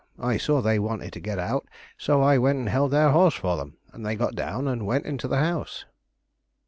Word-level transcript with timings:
I 0.17 0.37
saw 0.37 0.61
they 0.63 0.79
wanted 0.79 1.13
to 1.13 1.19
get 1.19 1.37
out, 1.37 1.67
so 1.95 2.23
I 2.23 2.39
went 2.39 2.57
and 2.57 2.69
held 2.69 2.89
their 2.89 3.11
horse 3.11 3.35
for 3.35 3.55
them, 3.55 3.77
and 3.93 4.03
they 4.03 4.15
got 4.15 4.33
down 4.33 4.67
and 4.67 4.87
went 4.87 5.05
into 5.05 5.27
the 5.27 5.37
house." 5.37 5.85